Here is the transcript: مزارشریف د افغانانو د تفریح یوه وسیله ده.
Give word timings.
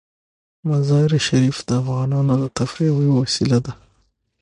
مزارشریف 0.67 1.57
د 1.67 1.69
افغانانو 1.81 2.33
د 2.43 2.45
تفریح 2.57 2.91
یوه 3.05 3.15
وسیله 3.21 3.57
ده. 3.65 3.73